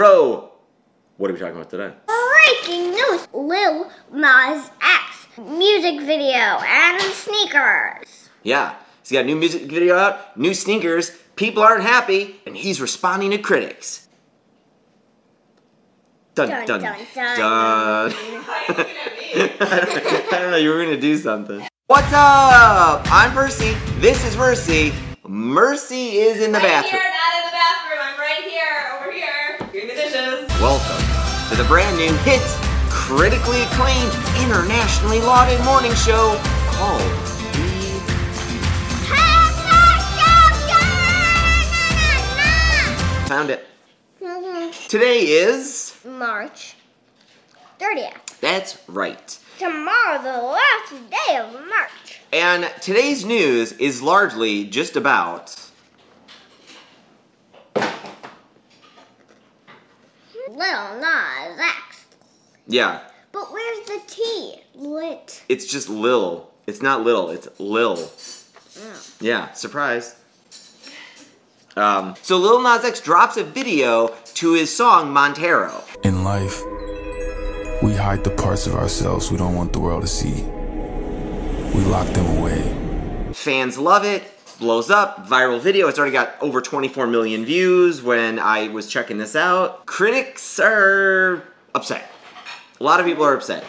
[0.00, 0.52] Bro,
[1.16, 1.92] what are we talking about today?
[2.06, 3.28] Breaking news!
[3.34, 8.30] Lil Nas X music video and sneakers.
[8.42, 11.10] Yeah, he's got a new music video out, new sneakers.
[11.36, 14.08] People aren't happy, and he's responding to critics.
[16.34, 17.36] Dun Dun, dun dun, dun.
[17.36, 18.12] dun.
[19.34, 20.56] I don't know.
[20.56, 21.66] You were gonna do something.
[21.90, 23.02] What's up?
[23.10, 23.74] I'm Mercy.
[23.98, 24.92] This is Mercy.
[25.26, 27.02] Mercy is in the right bathroom.
[27.02, 27.98] here, not in the bathroom.
[28.00, 30.48] I'm right here, over here, doing the dishes.
[30.60, 31.04] Welcome
[31.50, 32.40] to the brand new hit,
[32.90, 36.38] critically acclaimed, internationally lauded morning show
[36.70, 37.02] called
[43.26, 43.66] Found It.
[44.22, 44.86] Mm-hmm.
[44.86, 45.96] Today is.
[46.04, 46.76] March
[47.80, 48.38] 30th.
[48.40, 49.38] That's right.
[49.58, 52.20] Tomorrow, the last day of March.
[52.32, 55.56] And today's news is largely just about.
[60.48, 62.06] Little Nas X.
[62.66, 63.00] Yeah,
[63.32, 64.56] But where's the T?
[64.74, 65.42] Lit.
[65.48, 66.50] it's just Lil.
[66.66, 68.10] It's not little, it's Lil.
[69.20, 70.16] Yeah, surprise.
[71.76, 75.82] Um, so Lil Nas X drops a video to his song Montero.
[76.04, 76.62] In life,
[77.82, 80.42] we hide the parts of ourselves we don't want the world to see.
[81.74, 83.32] We lock them away.
[83.32, 84.22] Fans love it,
[84.58, 85.88] blows up, viral video.
[85.88, 89.86] It's already got over 24 million views when I was checking this out.
[89.86, 91.42] Critics are
[91.74, 92.10] upset.
[92.80, 93.64] A lot of people are upset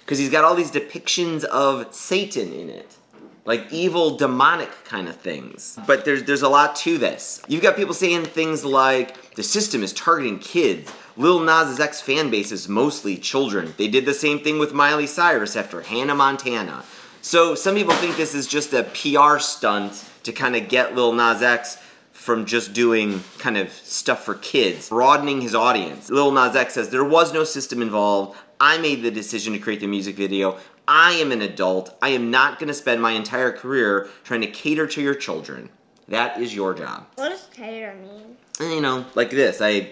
[0.00, 2.96] because he's got all these depictions of Satan in it.
[3.44, 5.78] Like evil, demonic kind of things.
[5.86, 7.42] But there's there's a lot to this.
[7.48, 10.92] You've got people saying things like the system is targeting kids.
[11.16, 13.74] Lil Nas X fan base is mostly children.
[13.76, 16.84] They did the same thing with Miley Cyrus after Hannah Montana.
[17.22, 21.12] So some people think this is just a PR stunt to kind of get Lil
[21.12, 21.78] Nas X
[22.12, 26.10] from just doing kind of stuff for kids, broadening his audience.
[26.10, 28.38] Lil Nas X says there was no system involved.
[28.60, 30.58] I made the decision to create the music video.
[30.92, 31.96] I am an adult.
[32.02, 35.70] I am not going to spend my entire career trying to cater to your children.
[36.08, 37.06] That is your job.
[37.14, 38.36] What does cater mean?
[38.58, 39.60] And, you know, like this.
[39.62, 39.90] I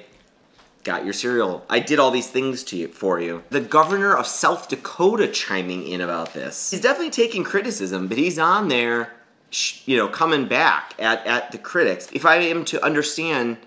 [0.82, 1.64] got your cereal.
[1.70, 3.44] I did all these things to you for you.
[3.50, 6.72] The governor of South Dakota chiming in about this.
[6.72, 9.12] He's definitely taking criticism, but he's on there,
[9.84, 12.08] you know, coming back at, at the critics.
[12.12, 13.58] If I am to understand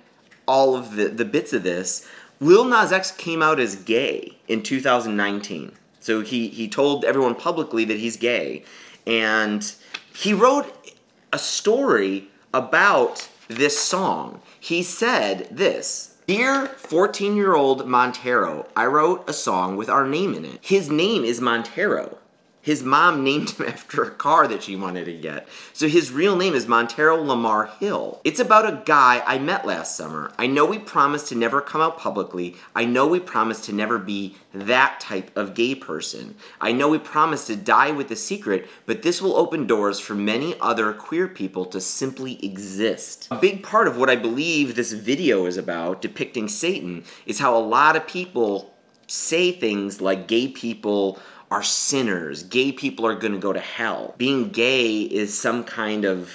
[0.50, 2.06] all of the, the bits of this,
[2.42, 5.78] Lil Nas X came out as gay in 2019.
[6.02, 8.64] So he, he told everyone publicly that he's gay.
[9.08, 9.74] And
[10.14, 10.96] he wrote
[11.32, 14.42] a story about this song.
[14.60, 20.34] He said this Dear 14 year old Montero, I wrote a song with our name
[20.34, 20.60] in it.
[20.62, 22.18] His name is Montero.
[22.62, 25.48] His mom named him after a car that she wanted to get.
[25.74, 28.22] So his real name is Montero Lamar Hill.
[28.24, 30.32] It's about a guy I met last summer.
[30.38, 32.56] I know we promised to never come out publicly.
[32.76, 36.36] I know we promised to never be that type of gay person.
[36.60, 40.14] I know we promised to die with a secret, but this will open doors for
[40.14, 43.28] many other queer people to simply exist.
[43.32, 47.58] A big part of what I believe this video is about, depicting Satan, is how
[47.58, 48.74] a lot of people
[49.08, 51.20] say things like gay people
[51.52, 54.16] are sinners, gay people are going to go to hell.
[54.18, 56.32] Being gay is some kind of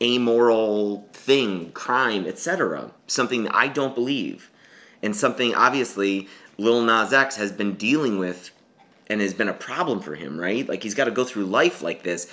[0.00, 2.92] amoral thing, crime, etc.
[3.08, 4.48] Something I don't believe.
[5.02, 8.52] And something obviously Lil Nas X has been dealing with
[9.08, 10.68] and has been a problem for him, right?
[10.68, 12.32] Like he's got to go through life like this,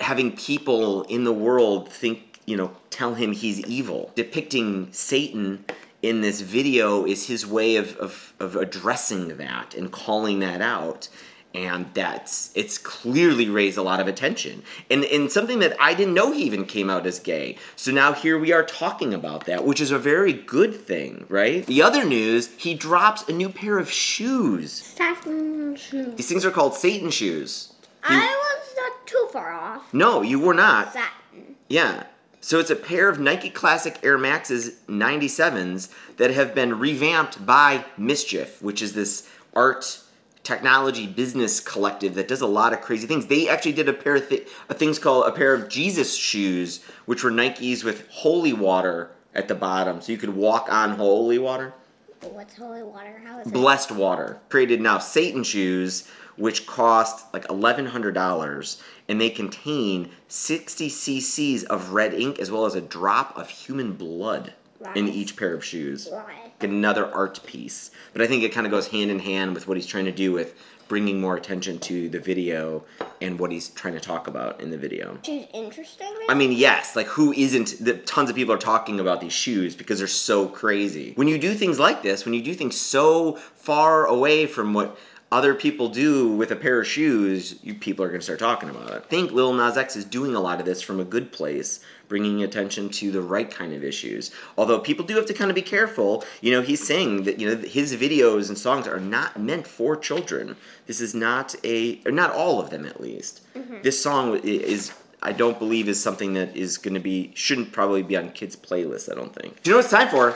[0.00, 4.12] having people in the world think, you know, tell him he's evil.
[4.16, 5.64] Depicting Satan
[6.02, 11.08] in this video is his way of, of, of addressing that and calling that out.
[11.52, 14.62] And that's it's clearly raised a lot of attention.
[14.88, 17.58] And and something that I didn't know he even came out as gay.
[17.74, 21.66] So now here we are talking about that, which is a very good thing, right?
[21.66, 24.70] The other news, he drops a new pair of shoes.
[24.72, 26.14] Satin shoes.
[26.14, 27.72] These things are called Satan shoes.
[28.06, 29.92] He- I was not too far off.
[29.92, 30.92] no, you were not.
[30.92, 31.56] Satin.
[31.68, 32.04] Yeah.
[32.42, 37.84] So it's a pair of Nike Classic Air Maxes 97s that have been revamped by
[37.98, 40.00] MSCHF, which is this art
[40.42, 43.26] technology business collective that does a lot of crazy things.
[43.26, 46.82] They actually did a pair of th- of things called a pair of Jesus shoes,
[47.04, 51.38] which were Nikes with holy water at the bottom, so you could walk on holy
[51.38, 51.74] water.
[52.22, 53.22] What's holy water?
[53.24, 53.52] How is it?
[53.52, 54.40] Blessed water.
[54.48, 56.08] Created now Satan shoes,
[56.40, 62.74] which cost like $1,100, and they contain 60 cc's of red ink as well as
[62.74, 64.54] a drop of human blood
[64.94, 66.08] in each pair of shoes.
[66.10, 66.52] Why?
[66.62, 67.90] Another art piece.
[68.14, 70.12] But I think it kind of goes hand in hand with what he's trying to
[70.12, 70.54] do with
[70.88, 72.82] bringing more attention to the video
[73.20, 75.18] and what he's trying to talk about in the video.
[75.22, 76.12] She's interesting.
[76.28, 77.84] I mean, yes, like who isn't?
[77.84, 81.12] The, tons of people are talking about these shoes because they're so crazy.
[81.14, 84.98] When you do things like this, when you do things so far away from what
[85.32, 88.68] other people do with a pair of shoes, you people are going to start talking
[88.68, 88.94] about it.
[88.96, 91.80] I think Lil Nas X is doing a lot of this from a good place,
[92.08, 94.32] bringing attention to the right kind of issues.
[94.58, 96.24] Although people do have to kind of be careful.
[96.40, 99.96] You know, he's saying that you know his videos and songs are not meant for
[99.96, 100.56] children.
[100.86, 103.42] This is not a, or not all of them at least.
[103.82, 104.92] This song is.
[105.22, 108.56] I don't believe is something that is going to be shouldn't probably be on kids'
[108.56, 109.12] playlists.
[109.12, 109.62] I don't think.
[109.62, 110.34] Do you know what it's time for?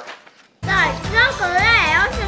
[1.11, 2.24] Chocolate.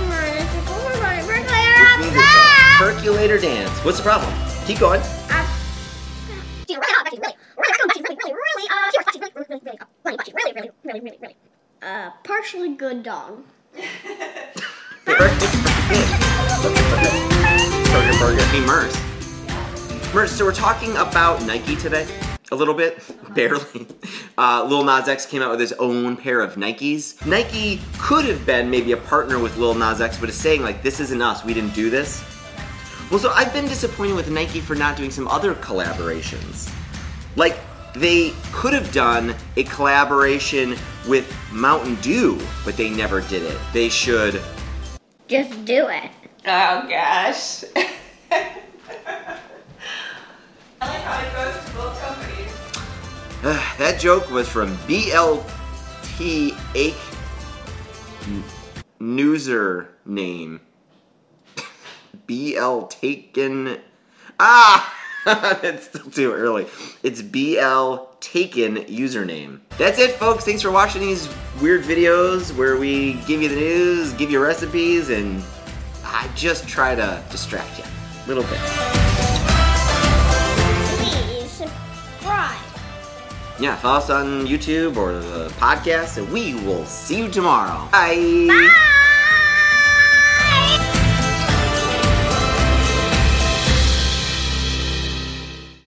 [2.77, 3.71] Percolator dance.
[3.85, 4.33] What's the problem?
[4.67, 5.01] Keep going.
[11.83, 13.43] Uh, partially good dog.
[18.51, 18.95] Hey, Mers.
[20.15, 22.07] Mers, so we're talking about Nike today.
[22.53, 23.03] A little bit,
[23.35, 23.87] barely.
[24.37, 27.25] Uh, Lil Nas X came out with his own pair of Nikes.
[27.27, 30.83] Nike could have been maybe a partner with Lil Nas X, but is saying like,
[30.83, 31.43] this isn't us.
[31.45, 32.23] We didn't do this.
[33.11, 36.73] Well, so I've been disappointed with Nike for not doing some other collaborations.
[37.37, 37.57] Like,
[37.95, 40.77] they could have done a collaboration
[41.09, 43.59] with Mountain Dew, but they never did it.
[43.73, 44.43] They should.
[45.29, 46.11] Just do it.
[46.49, 47.65] Oh gosh.
[47.75, 48.55] I
[50.81, 52.53] like how it goes to both companies.
[53.79, 56.95] that joke was from BLT Ake
[58.27, 58.45] N-
[59.01, 60.61] Newser name.
[62.27, 63.79] BL Taken.
[64.39, 64.95] Ah!
[65.27, 66.67] That's still too early.
[67.03, 69.61] It's BL Taken username.
[69.77, 70.45] That's it, folks.
[70.45, 71.29] Thanks for watching these
[71.61, 75.43] weird videos where we give you the news, give you recipes, and
[76.05, 78.59] I just try to distract you a little bit.
[80.99, 82.59] Please subscribe.
[83.59, 87.89] Yeah, follow us on YouTube or the podcast, and we will see you tomorrow.
[87.91, 88.47] Bye.
[88.49, 88.93] Bye.